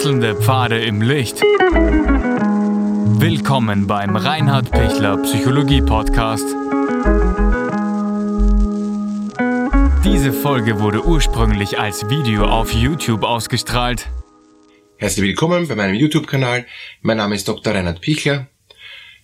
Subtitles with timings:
[0.00, 1.42] Wechselnde Pfade im Licht.
[3.20, 6.46] Willkommen beim Reinhard Pichler Psychologie Podcast.
[10.02, 14.08] Diese Folge wurde ursprünglich als Video auf YouTube ausgestrahlt.
[14.96, 16.64] Herzlich willkommen bei meinem YouTube-Kanal.
[17.02, 17.74] Mein Name ist Dr.
[17.74, 18.46] Reinhard Pichler.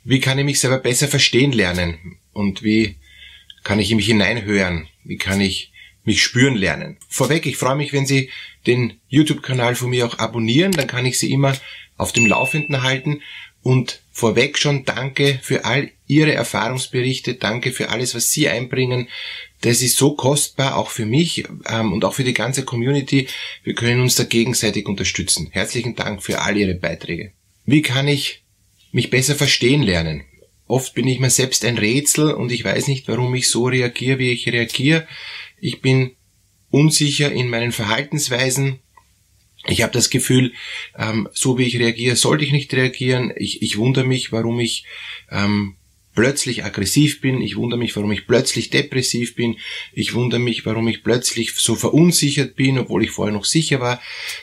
[0.04, 2.18] Wie kann ich mich selber besser verstehen lernen?
[2.34, 2.96] Und wie
[3.64, 4.88] kann ich in mich hineinhören?
[5.04, 5.72] Wie kann ich
[6.07, 6.96] mich spüren lernen.
[7.08, 8.30] Vorweg, ich freue mich, wenn Sie
[8.67, 11.54] den YouTube-Kanal von mir auch abonnieren, dann kann ich Sie immer
[11.96, 13.21] auf dem Laufenden halten
[13.63, 19.08] und vorweg schon danke für all Ihre Erfahrungsberichte, danke für alles, was Sie einbringen.
[19.63, 23.27] Das ist so kostbar, auch für mich ähm, und auch für die ganze Community.
[23.64, 25.49] Wir können uns da gegenseitig unterstützen.
[25.50, 27.32] Herzlichen Dank für all Ihre Beiträge.
[27.64, 28.44] Wie kann ich
[28.93, 30.22] mich besser verstehen lernen?
[30.68, 34.20] Oft bin ich mir selbst ein Rätsel und ich weiß nicht, warum ich so reagiere,
[34.20, 35.08] wie ich reagiere.
[35.60, 36.12] Ich bin
[36.70, 38.80] unsicher in meinen Verhaltensweisen.
[39.68, 40.52] Ich habe das Gefühl,
[40.96, 43.32] ähm, so wie ich reagiere, sollte ich nicht reagieren.
[43.36, 44.84] Ich, ich wundere mich, warum ich
[45.30, 45.76] ähm,
[46.14, 47.40] plötzlich aggressiv bin.
[47.40, 49.56] Ich wundere mich, warum ich plötzlich depressiv bin.
[49.92, 54.00] Ich wundere mich, warum ich plötzlich so verunsichert bin, obwohl ich vorher noch sicher war.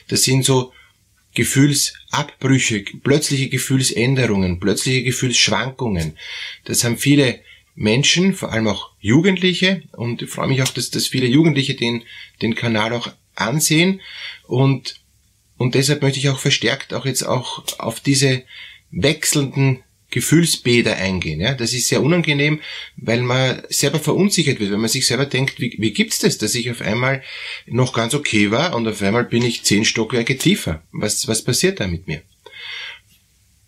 [0.08, 0.74] Das sind so
[1.36, 6.18] Gefühlsabbrüche, plötzliche Gefühlsänderungen, plötzliche Gefühlsschwankungen.
[6.66, 7.42] Das haben viele
[7.76, 12.04] Menschen, vor allem auch Jugendliche, und ich freue mich auch, dass, dass viele Jugendliche den,
[12.42, 14.02] den Kanal auch ansehen
[14.48, 15.02] und,
[15.58, 18.44] und deshalb möchte ich auch verstärkt auch jetzt auch auf diese
[18.92, 21.42] wechselnden Gefühlsbäder eingehen.
[21.42, 21.56] Ja?
[21.56, 22.62] Das ist sehr unangenehm,
[22.98, 26.54] weil man selber verunsichert wird, weil man sich selber denkt, wie, wie gibt's das, dass
[26.54, 27.24] ich auf einmal
[27.66, 30.84] noch ganz okay war und auf einmal bin ich zehn Stockwerke tiefer.
[30.92, 32.22] Was, was passiert da mit mir?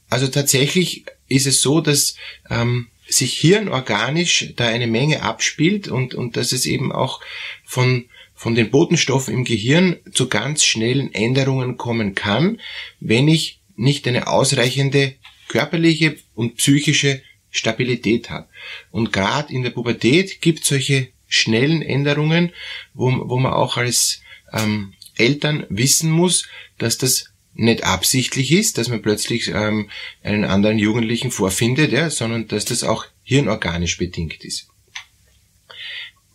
[0.07, 2.15] Also tatsächlich ist es so, dass
[2.51, 7.21] ähm, sich hirnorganisch da eine Menge abspielt und, und dass es eben auch
[7.63, 12.59] von, von den Botenstoffen im Gehirn zu ganz schnellen Änderungen kommen kann,
[12.99, 15.15] wenn ich nicht eine ausreichende
[15.47, 17.21] körperliche und psychische
[17.51, 18.47] Stabilität habe.
[18.91, 22.51] Und gerade in der Pubertät gibt solche schnellen Änderungen,
[22.93, 24.21] wo, wo man auch als
[24.51, 26.47] ähm, Eltern wissen muss,
[26.77, 29.89] dass das nicht absichtlich ist, dass man plötzlich ähm,
[30.23, 34.67] einen anderen Jugendlichen vorfindet, ja, sondern dass das auch hirnorganisch bedingt ist.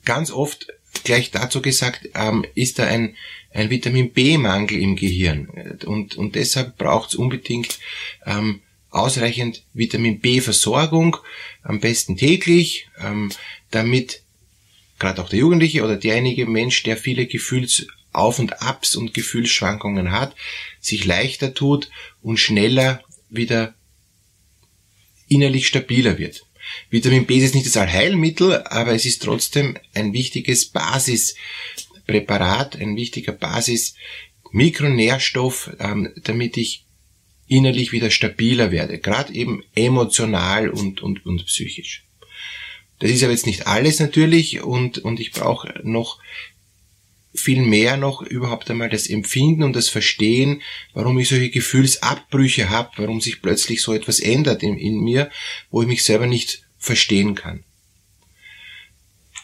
[0.04, 0.66] Ganz oft,
[1.04, 3.16] gleich dazu gesagt, ähm, ist da ein,
[3.53, 5.48] ein Vitamin B-Mangel im Gehirn
[5.84, 7.78] und, und deshalb braucht es unbedingt
[8.25, 8.60] ähm,
[8.91, 11.16] ausreichend Vitamin B-Versorgung,
[11.62, 13.30] am besten täglich, ähm,
[13.70, 14.22] damit
[14.98, 20.10] gerade auch der Jugendliche oder derjenige Mensch, der viele Gefühls auf und Abs und Gefühlsschwankungen
[20.10, 20.34] hat,
[20.81, 21.91] sich leichter tut
[22.22, 23.75] und schneller wieder
[25.28, 26.47] innerlich stabiler wird.
[26.91, 33.32] Vitamin B ist nicht das Allheilmittel, aber es ist trotzdem ein wichtiges Basispräparat, ein wichtiger
[33.32, 36.87] Basis-Mikronährstoff, ähm, damit ich
[37.47, 42.06] innerlich wieder stabiler werde, gerade eben emotional und, und, und psychisch.
[43.00, 46.19] Das ist aber jetzt nicht alles natürlich und, und ich brauche noch
[47.32, 50.62] viel mehr noch überhaupt einmal das Empfinden und das Verstehen,
[50.94, 55.30] warum ich solche Gefühlsabbrüche habe, warum sich plötzlich so etwas ändert in, in mir,
[55.70, 57.62] wo ich mich selber nicht verstehen kann.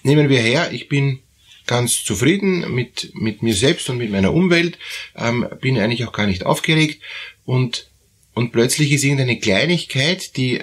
[0.03, 1.21] Nehmen wir her, ich bin
[1.67, 4.79] ganz zufrieden mit, mit mir selbst und mit meiner Umwelt,
[5.17, 7.03] ähm, bin eigentlich auch gar nicht aufgeregt
[7.45, 7.91] und,
[8.35, 10.63] und plötzlich ist irgendeine Kleinigkeit, die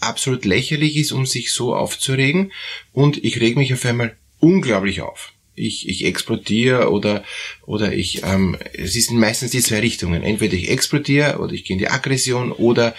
[0.00, 2.52] absolut lächerlich ist, um sich so aufzuregen
[2.92, 7.24] und ich reg mich auf einmal unglaublich auf ich, ich explodiere oder,
[7.64, 10.22] oder ich, ähm, es sind meistens die zwei Richtungen.
[10.22, 12.94] Entweder ich explodiere oder ich gehe in die Aggression oder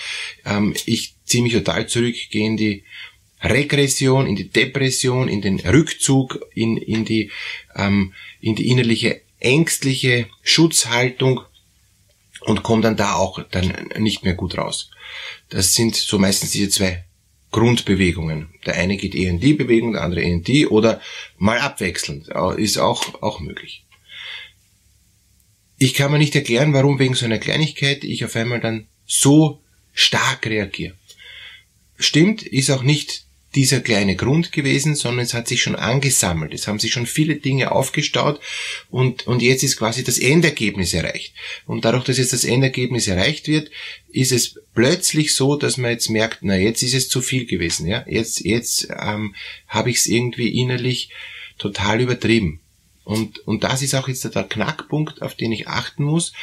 [0.46, 2.84] ähm, ich ziehe mich total zurück, gehe in die
[3.42, 7.32] Regression, in die Depression, in den Rückzug, in, in, die,
[7.76, 11.42] ähm, in die innerliche ängstliche Schutzhaltung
[12.42, 14.90] und komme dann da auch dann nicht mehr gut raus.
[15.50, 17.06] Das sind so meistens diese zwei
[17.56, 18.50] Grundbewegungen.
[18.66, 21.00] Der eine geht eher in die Bewegung, der andere in die oder
[21.38, 22.28] mal abwechselnd.
[22.58, 23.86] Ist auch, auch möglich.
[25.78, 29.62] Ich kann mir nicht erklären, warum wegen so einer Kleinigkeit ich auf einmal dann so
[29.94, 30.96] stark reagiere.
[31.98, 33.25] Stimmt, ist auch nicht
[33.56, 36.54] dieser kleine Grund gewesen, sondern es hat sich schon angesammelt.
[36.54, 38.40] Es haben sich schon viele Dinge aufgestaut
[38.90, 41.34] und, und jetzt ist quasi das Endergebnis erreicht.
[41.66, 43.72] Und dadurch, dass jetzt das Endergebnis erreicht wird,
[44.10, 47.88] ist es plötzlich so, dass man jetzt merkt, na jetzt ist es zu viel gewesen.
[47.88, 49.36] Ja, jetzt jetzt ähm,
[49.68, 51.10] habe ich es irgendwie innerlich
[51.58, 52.60] total übertrieben.
[53.06, 56.34] Und, und das ist auch jetzt der Knackpunkt, auf den ich achten muss.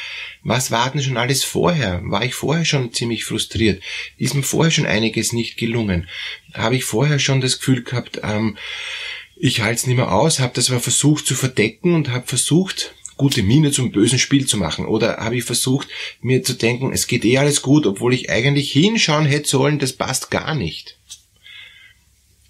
[0.45, 2.01] Was war denn schon alles vorher?
[2.05, 3.83] War ich vorher schon ziemlich frustriert?
[4.17, 6.09] Ist mir vorher schon einiges nicht gelungen?
[6.55, 8.57] Habe ich vorher schon das Gefühl gehabt, ähm,
[9.35, 12.95] ich halte es nicht mehr aus, habe das aber versucht zu verdecken und habe versucht,
[13.17, 14.87] gute Miene zum bösen Spiel zu machen?
[14.87, 15.89] Oder habe ich versucht,
[16.21, 19.95] mir zu denken, es geht eh alles gut, obwohl ich eigentlich hinschauen hätte sollen, das
[19.95, 20.97] passt gar nicht.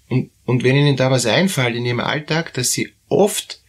[0.07, 3.62] Und, und wenn Ihnen da was einfällt in Ihrem Alltag, dass Sie oft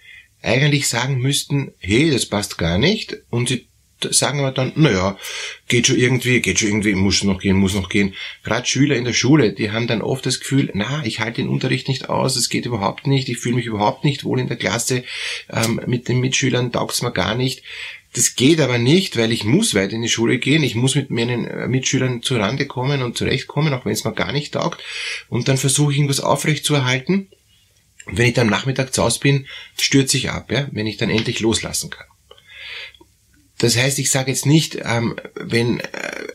[0.44, 3.66] eigentlich sagen müssten, hey, das passt gar nicht, und Sie
[4.12, 5.16] sagen wir dann, naja,
[5.68, 8.14] geht schon irgendwie, geht schon irgendwie, muss noch gehen, muss noch gehen.
[8.42, 11.48] Gerade Schüler in der Schule, die haben dann oft das Gefühl, na, ich halte den
[11.48, 14.56] Unterricht nicht aus, es geht überhaupt nicht, ich fühle mich überhaupt nicht wohl in der
[14.56, 15.04] Klasse,
[15.50, 17.62] ähm, mit den Mitschülern taugt's mir gar nicht.
[18.12, 21.10] Das geht aber nicht, weil ich muss weiter in die Schule gehen, ich muss mit
[21.10, 24.82] meinen äh, Mitschülern zurande kommen und zurechtkommen, auch wenn es mir gar nicht taugt.
[25.28, 27.28] Und dann versuche ich irgendwas aufrecht zu erhalten.
[28.06, 29.46] Und wenn ich dann am Nachmittag zu Hause bin,
[29.78, 32.06] stürze ich ab, ja, wenn ich dann endlich loslassen kann.
[33.58, 36.26] Das heißt, ich sage jetzt nicht, ähm, wenn, äh,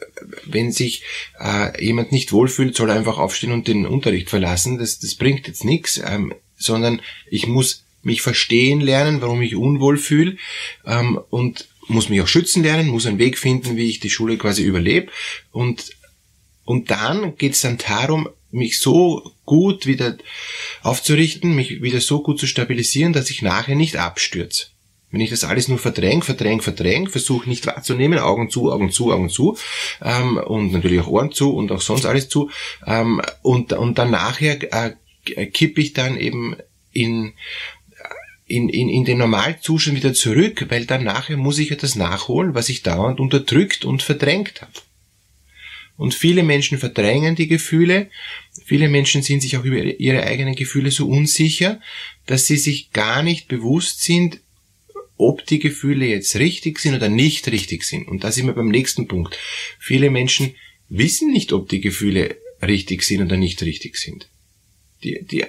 [0.45, 1.03] wenn sich
[1.39, 4.77] äh, jemand nicht wohlfühlt, soll er einfach aufstehen und den Unterricht verlassen.
[4.77, 9.97] Das, das bringt jetzt nichts, ähm, sondern ich muss mich verstehen lernen, warum ich unwohl
[9.97, 10.37] fühle
[10.85, 14.37] ähm, und muss mich auch schützen lernen, muss einen Weg finden, wie ich die Schule
[14.37, 15.11] quasi überlebe.
[15.51, 15.89] Und,
[16.63, 20.15] und dann geht es dann darum, mich so gut wieder
[20.83, 24.67] aufzurichten, mich wieder so gut zu stabilisieren, dass ich nachher nicht abstürze.
[25.09, 29.11] Wenn ich das alles nur verdräng, verdräng, verdräng, versuche nicht wahrzunehmen, Augen zu, Augen zu,
[29.11, 29.57] Augen zu
[30.03, 32.51] ähm, und natürlich auch Ohren zu und auch sonst alles zu
[32.85, 36.55] ähm, und, und dann nachher äh, kippe ich dann eben
[36.93, 37.33] in,
[38.45, 42.53] in, in, in den Normalzustand wieder zurück, weil dann nachher muss ich ja das nachholen,
[42.53, 44.73] was ich dauernd unterdrückt und verdrängt habe.
[45.99, 48.09] Und viele Menschen verdrängen die Gefühle.
[48.65, 51.81] Viele Menschen sind sich auch über ihre eigenen Gefühle so unsicher,
[52.25, 54.39] dass sie sich gar nicht bewusst sind,
[55.17, 58.07] ob die Gefühle jetzt richtig sind oder nicht richtig sind.
[58.07, 59.37] Und da sind wir beim nächsten Punkt.
[59.77, 60.55] Viele Menschen
[60.87, 64.29] wissen nicht, ob die Gefühle richtig sind oder nicht richtig sind.
[65.03, 65.43] Die, die,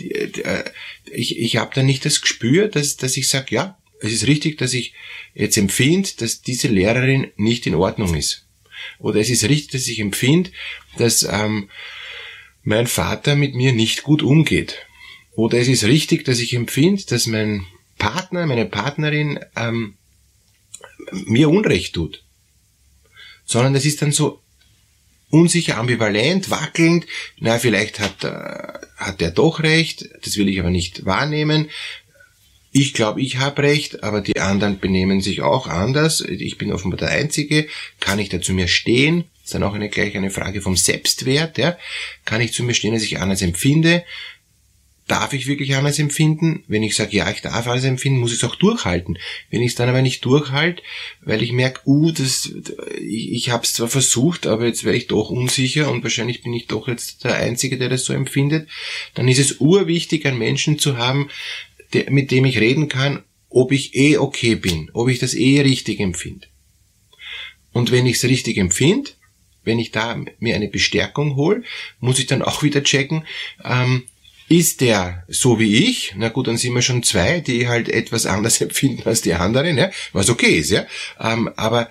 [0.00, 0.64] die, die, äh,
[1.12, 4.56] ich ich habe da nicht das Gespür, dass, dass ich sage, ja, es ist richtig,
[4.56, 4.94] dass ich
[5.34, 8.46] jetzt empfinde, dass diese Lehrerin nicht in Ordnung ist.
[8.98, 10.50] Oder es ist richtig, dass ich empfinde,
[10.96, 11.68] dass ähm,
[12.62, 14.86] mein Vater mit mir nicht gut umgeht.
[15.34, 17.66] Oder es ist richtig, dass ich empfinde, dass mein
[17.98, 19.94] Partner, meine Partnerin ähm,
[21.12, 22.22] mir Unrecht tut.
[23.44, 24.42] Sondern es ist dann so
[25.30, 27.06] unsicher, ambivalent, wackelnd.
[27.38, 31.70] Na, vielleicht hat, äh, hat der doch recht, das will ich aber nicht wahrnehmen.
[32.74, 36.22] Ich glaube, ich habe recht, aber die anderen benehmen sich auch anders.
[36.22, 37.68] Ich bin offenbar der Einzige.
[38.00, 39.24] Kann ich da zu mir stehen?
[39.44, 41.58] Ist dann auch eine, gleich eine Frage vom Selbstwert.
[41.58, 41.76] Ja?
[42.24, 44.04] Kann ich zu mir stehen, dass ich anders empfinde?
[45.08, 46.64] darf ich wirklich anders empfinden?
[46.68, 49.18] Wenn ich sage, ja, ich darf alles empfinden, muss ich es auch durchhalten.
[49.50, 50.82] Wenn ich es dann aber nicht durchhalte,
[51.20, 52.50] weil ich merke, uh, das,
[52.98, 56.54] ich, ich habe es zwar versucht, aber jetzt wäre ich doch unsicher und wahrscheinlich bin
[56.54, 58.68] ich doch jetzt der Einzige, der das so empfindet,
[59.14, 61.28] dann ist es urwichtig, einen Menschen zu haben,
[61.92, 65.60] der, mit dem ich reden kann, ob ich eh okay bin, ob ich das eh
[65.60, 66.46] richtig empfinde.
[67.72, 69.10] Und wenn ich es richtig empfinde,
[69.64, 71.62] wenn ich da mir eine Bestärkung hole,
[72.00, 73.24] muss ich dann auch wieder checken,
[73.64, 74.04] ähm,
[74.48, 76.14] ist der so wie ich?
[76.16, 79.78] Na gut, dann sind wir schon zwei, die halt etwas anders empfinden als die anderen,
[79.78, 79.90] ja?
[80.12, 80.86] was okay ist, ja.
[81.20, 81.88] Ähm, aber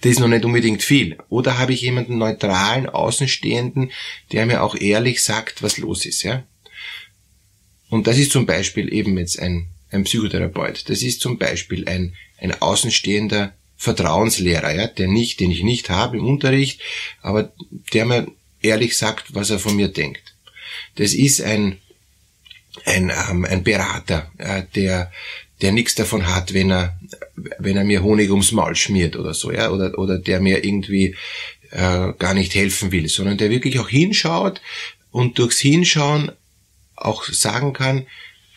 [0.00, 1.18] das ist noch nicht unbedingt viel.
[1.28, 3.90] Oder habe ich jemanden neutralen, Außenstehenden,
[4.30, 6.44] der mir auch ehrlich sagt, was los ist, ja.
[7.88, 10.88] Und das ist zum Beispiel eben jetzt ein, ein Psychotherapeut.
[10.88, 16.16] Das ist zum Beispiel ein, ein außenstehender Vertrauenslehrer, ja, der nicht, den ich nicht habe
[16.16, 16.80] im Unterricht,
[17.22, 17.52] aber
[17.92, 18.26] der mir
[18.60, 20.34] ehrlich sagt, was er von mir denkt.
[20.96, 21.78] Das ist ein
[22.84, 25.12] ein, ähm, ein Berater, äh, der,
[25.60, 26.98] der nichts davon hat, wenn er,
[27.58, 31.16] wenn er mir Honig ums Maul schmiert oder so, ja, oder, oder der mir irgendwie
[31.70, 34.60] äh, gar nicht helfen will, sondern der wirklich auch hinschaut
[35.10, 36.32] und durchs Hinschauen
[37.00, 38.06] auch sagen kann,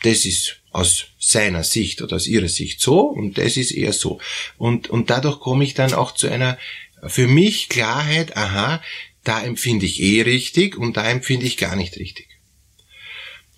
[0.02, 4.20] das ist aus seiner Sicht oder aus ihrer Sicht so und das ist eher so.
[4.58, 6.58] Und, und dadurch komme ich dann auch zu einer
[7.06, 8.82] für mich Klarheit, aha,
[9.24, 12.28] da empfinde ich eh richtig und da empfinde ich gar nicht richtig.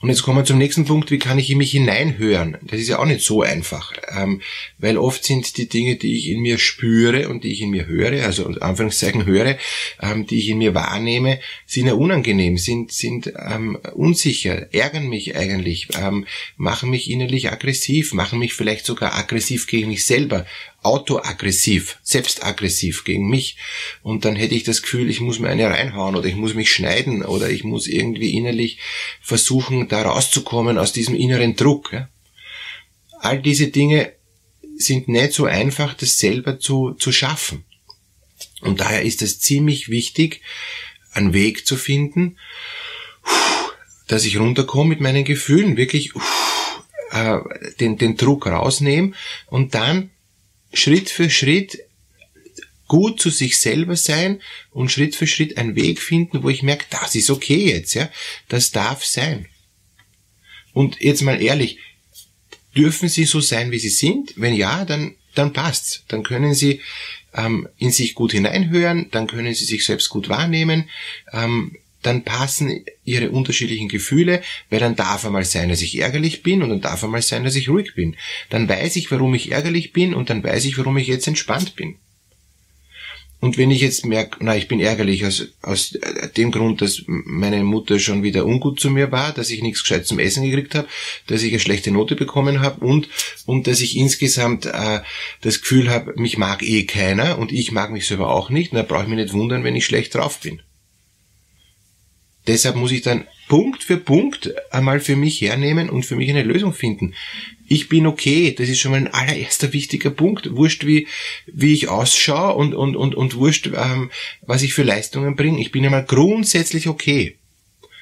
[0.05, 2.59] Und jetzt kommen wir zum nächsten Punkt, wie kann ich in mich hineinhören?
[2.61, 4.43] Das ist ja auch nicht so einfach, ähm,
[4.77, 7.87] weil oft sind die Dinge, die ich in mir spüre und die ich in mir
[7.87, 9.57] höre, also Anführungszeichen höre,
[10.03, 15.37] ähm, die ich in mir wahrnehme, sind ja unangenehm, sind, sind ähm, unsicher, ärgern mich
[15.37, 16.27] eigentlich, ähm,
[16.59, 20.45] machen mich innerlich aggressiv, machen mich vielleicht sogar aggressiv gegen mich selber,
[20.85, 23.57] autoaggressiv, selbstaggressiv gegen mich.
[24.03, 26.73] Und dann hätte ich das Gefühl, ich muss mir eine reinhauen oder ich muss mich
[26.73, 28.79] schneiden oder ich muss irgendwie innerlich
[29.21, 31.95] versuchen, da rauszukommen aus diesem inneren Druck.
[33.21, 34.13] All diese Dinge
[34.77, 37.65] sind nicht so einfach, das selber zu, zu schaffen.
[38.61, 40.43] Und daher ist es ziemlich wichtig,
[41.13, 42.37] einen Weg zu finden,
[44.07, 46.13] dass ich runterkomme mit meinen Gefühlen, wirklich
[47.13, 47.39] äh,
[47.81, 49.13] den, den Druck rausnehme
[49.47, 50.11] und dann
[50.75, 51.79] Schritt für Schritt
[52.87, 54.41] gut zu sich selber sein
[54.71, 58.11] und Schritt für Schritt einen Weg finden, wo ich merke, das ist okay jetzt, ja,
[58.49, 59.47] das darf sein.
[60.73, 61.79] Und jetzt mal ehrlich,
[62.77, 64.35] dürfen sie so sein, wie sie sind?
[64.37, 66.05] Wenn ja, dann, dann passt's.
[66.09, 66.81] Dann können sie
[67.33, 70.89] ähm, in sich gut hineinhören, dann können sie sich selbst gut wahrnehmen,
[71.33, 76.63] ähm, dann passen ihre unterschiedlichen Gefühle, weil dann darf einmal sein, dass ich ärgerlich bin
[76.63, 78.17] und dann darf einmal sein, dass ich ruhig bin.
[78.51, 81.77] Dann weiß ich, warum ich ärgerlich bin und dann weiß ich, warum ich jetzt entspannt
[81.77, 81.97] bin.
[83.45, 85.99] Und wenn ich jetzt merke, na, ich bin ärgerlich aus, aus
[86.35, 90.07] dem Grund, dass meine Mutter schon wieder ungut zu mir war, dass ich nichts gescheit
[90.07, 90.89] zum Essen gekriegt habe,
[91.27, 93.07] dass ich eine schlechte Note bekommen habe und,
[93.45, 95.01] und dass ich insgesamt äh,
[95.43, 98.87] das Gefühl habe, mich mag eh keiner und ich mag mich selber auch nicht, dann
[98.87, 100.63] brauche ich mich nicht wundern, wenn ich schlecht drauf bin.
[102.47, 106.43] Deshalb muss ich dann Punkt für Punkt einmal für mich hernehmen und für mich eine
[106.43, 107.15] Lösung finden.
[107.67, 110.55] Ich bin okay, das ist schon mal ein allererster wichtiger Punkt.
[110.55, 111.07] Wurscht, wie,
[111.47, 114.11] wie ich ausschaue und, und, und, und wurscht, ähm,
[114.43, 115.61] was ich für Leistungen bringe.
[115.61, 117.37] Ich bin einmal grundsätzlich okay.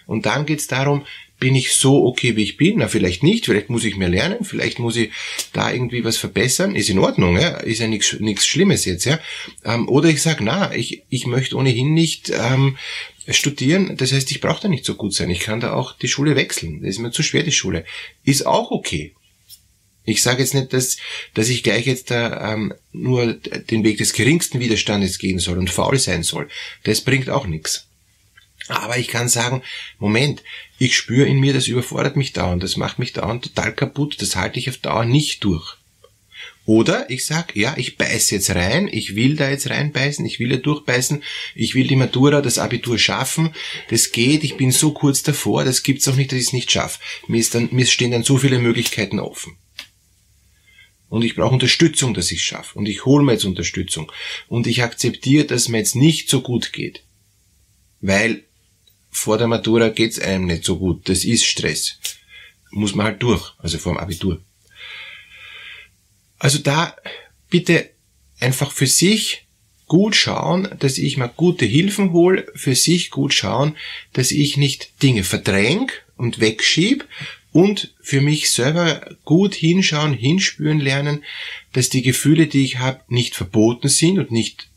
[0.06, 1.04] Und dann geht's darum,
[1.42, 2.78] bin ich so okay, wie ich bin?
[2.78, 5.11] Na, vielleicht nicht, vielleicht muss ich mehr lernen, vielleicht muss ich
[5.52, 7.56] da irgendwie was verbessern, ist in Ordnung, ja?
[7.56, 9.18] ist ja nichts Schlimmes jetzt, ja.
[9.64, 12.78] Ähm, oder ich sage, na, ich, ich möchte ohnehin nicht ähm,
[13.29, 16.09] studieren, das heißt, ich brauche da nicht so gut sein, ich kann da auch die
[16.09, 17.85] Schule wechseln, das ist mir zu schwer, die Schule.
[18.25, 19.14] Ist auch okay.
[20.05, 20.97] Ich sage jetzt nicht, dass,
[21.35, 25.71] dass ich gleich jetzt da ähm, nur den Weg des geringsten Widerstandes gehen soll und
[25.71, 26.49] faul sein soll.
[26.83, 27.87] Das bringt auch nichts.
[28.69, 29.62] Aber ich kann sagen,
[29.99, 30.43] Moment,
[30.79, 34.37] ich spüre in mir, das überfordert mich dauernd, das macht mich dauernd total kaputt, das
[34.37, 35.76] halte ich auf Dauer nicht durch.
[36.64, 40.49] Oder ich sag, ja, ich beiß jetzt rein, ich will da jetzt reinbeißen, ich will
[40.49, 41.23] da durchbeißen,
[41.57, 43.52] ich will die Matura, das Abitur schaffen,
[43.90, 46.71] das geht, ich bin so kurz davor, das gibt's auch nicht, dass ich es nicht
[46.71, 47.00] schaffe.
[47.26, 49.57] Mir, ist dann, mir stehen dann so viele Möglichkeiten offen.
[51.09, 52.78] Und ich brauche Unterstützung, dass ich schaffe.
[52.78, 54.11] Und ich hole mir jetzt Unterstützung.
[54.49, 57.02] Und ich akzeptiere, dass mir jetzt nicht so gut geht.
[58.00, 58.45] Weil
[59.11, 61.11] vor der Matura geht's einem nicht so gut.
[61.11, 61.99] Das ist Stress.
[62.71, 64.40] Muss man halt durch, also vor dem Abitur.
[66.42, 66.96] Also da
[67.50, 67.90] bitte
[68.40, 69.46] einfach für sich
[69.87, 73.76] gut schauen, dass ich mir gute Hilfen hole, für sich gut schauen,
[74.12, 77.06] dass ich nicht Dinge verdräng und wegschieb
[77.52, 81.22] und für mich selber gut hinschauen, hinspüren lernen,
[81.75, 84.68] dass die Gefühle, die ich habe, nicht verboten sind und nicht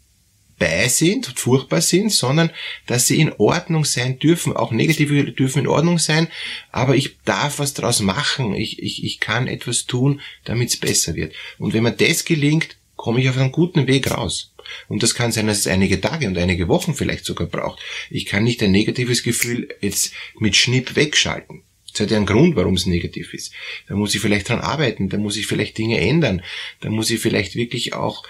[0.57, 2.50] bei sind und furchtbar sind, sondern
[2.88, 4.55] dass sie in Ordnung sein dürfen.
[4.55, 6.27] Auch negative dürfen in Ordnung sein,
[6.71, 8.53] aber ich darf was draus machen.
[8.53, 11.33] Ich, ich, ich kann etwas tun, damit es besser wird.
[11.57, 14.53] Und wenn mir das gelingt, komme ich auf einen guten Weg raus.
[14.88, 17.79] Und das kann sein, dass es einige Tage und einige Wochen vielleicht sogar braucht.
[18.09, 21.63] Ich kann nicht ein negatives Gefühl jetzt mit Schnipp wegschalten.
[21.95, 23.53] Das hat ja einen Grund, warum es negativ ist.
[23.88, 26.41] Da muss ich vielleicht dran arbeiten, da muss ich vielleicht Dinge ändern,
[26.81, 28.25] da muss ich vielleicht wirklich auch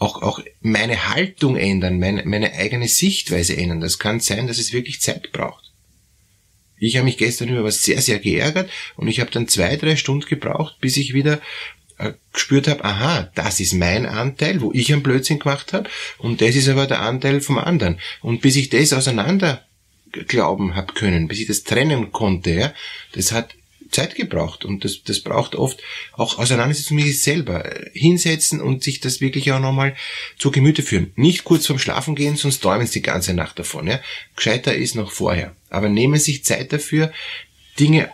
[0.00, 3.80] auch, auch meine Haltung ändern, meine, meine eigene Sichtweise ändern.
[3.80, 5.72] Das kann sein, dass es wirklich Zeit braucht.
[6.78, 9.96] Ich habe mich gestern über was sehr, sehr geärgert und ich habe dann zwei, drei
[9.96, 11.40] Stunden gebraucht, bis ich wieder
[11.98, 16.40] äh, gespürt habe, aha, das ist mein Anteil, wo ich einen Blödsinn gemacht habe und
[16.40, 18.00] das ist aber der Anteil vom anderen.
[18.22, 19.66] Und bis ich das auseinander
[20.10, 22.74] glauben habe können, bis ich das trennen konnte, ja,
[23.12, 23.54] das hat
[23.90, 25.80] Zeit gebraucht und das, das braucht oft
[26.12, 27.68] auch Auseinandersetzung mit sich selber.
[27.92, 29.96] Hinsetzen und sich das wirklich auch nochmal
[30.38, 31.12] zu Gemüte führen.
[31.16, 33.86] Nicht kurz vorm Schlafen gehen, sonst träumen sie die ganze Nacht davon.
[33.86, 34.00] Ja?
[34.36, 35.54] Gescheiter ist noch vorher.
[35.68, 37.12] Aber nehmen sich Zeit dafür,
[37.78, 38.10] Dinge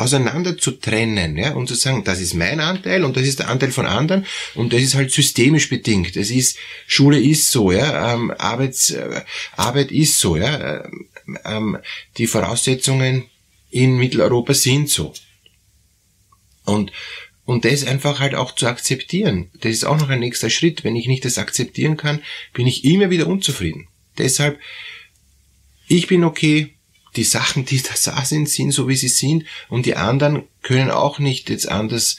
[0.00, 3.48] auseinander zu trennen ja, und zu sagen, das ist mein Anteil und das ist der
[3.48, 6.16] Anteil von anderen und das ist halt systemisch bedingt.
[6.16, 6.56] Das ist
[6.86, 9.20] Schule ist so, ja, ähm, Arbeits, äh,
[9.56, 11.08] Arbeit ist so, ja, ähm,
[11.44, 11.78] ähm
[12.16, 13.24] die Voraussetzungen
[13.70, 15.12] in Mitteleuropa sind so.
[16.64, 16.92] Und,
[17.44, 19.50] und das einfach halt auch zu akzeptieren.
[19.60, 20.84] Das ist auch noch ein nächster Schritt.
[20.84, 22.22] Wenn ich nicht das akzeptieren kann,
[22.52, 23.88] bin ich immer wieder unzufrieden.
[24.18, 24.58] Deshalb,
[25.88, 26.74] ich bin okay,
[27.16, 31.18] die Sachen, die da sind, sind so wie sie sind und die anderen können auch
[31.18, 32.18] nicht jetzt anders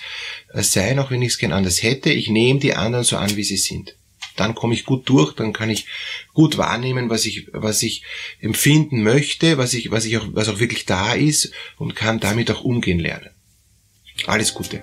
[0.53, 2.12] äh, sein, auch wenn ich es gern anders hätte.
[2.12, 3.96] Ich nehme die anderen so an, wie sie sind
[4.35, 5.88] dann komme ich gut durch, dann kann ich
[6.33, 8.03] gut wahrnehmen, was ich, was ich
[8.39, 12.50] empfinden möchte, was ich, was ich auch, was auch wirklich da ist und kann damit
[12.51, 13.29] auch umgehen lernen.
[14.27, 14.81] Alles Gute.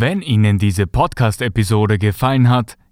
[0.00, 2.76] Wenn Ihnen diese Podcast-Episode gefallen hat,